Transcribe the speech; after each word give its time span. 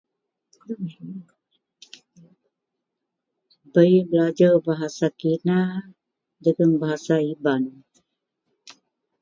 bei 3.73 3.93
belajar 4.09 4.53
bahasa 4.65 5.07
kina 5.19 5.57
jegum 6.43 6.71
bahasa 6.81 7.15
iban 7.33 7.63